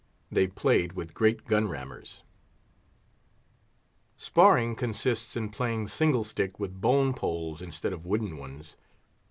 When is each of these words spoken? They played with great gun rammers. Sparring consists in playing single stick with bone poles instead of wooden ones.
They 0.31 0.47
played 0.47 0.93
with 0.93 1.13
great 1.13 1.45
gun 1.45 1.67
rammers. 1.67 2.23
Sparring 4.17 4.75
consists 4.75 5.37
in 5.37 5.49
playing 5.51 5.89
single 5.89 6.23
stick 6.23 6.59
with 6.59 6.81
bone 6.81 7.13
poles 7.13 7.61
instead 7.61 7.93
of 7.93 8.03
wooden 8.07 8.35
ones. 8.37 8.77